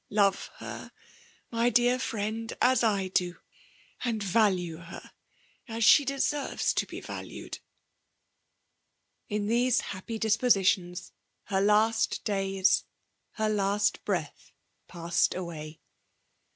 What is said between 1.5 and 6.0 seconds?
my deiBr friend, as I do; and value her as